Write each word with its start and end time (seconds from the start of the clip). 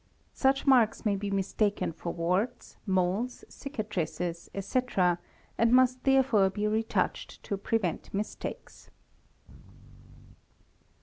Such 0.33 0.65
marks 0.65 1.05
may 1.05 1.15
be 1.15 1.29
mistaken 1.29 1.91
for 1.93 2.11
warts, 2.11 2.75
moles, 2.87 3.45
cicatrices,' 3.49 4.49
etc., 4.55 5.19
and 5.59 5.71
must 5.71 6.05
therefore 6.05 6.49
be 6.49 6.67
retouched 6.67 7.43
to 7.43 7.55
prevent 7.55 8.11
mistakes. 8.11 8.89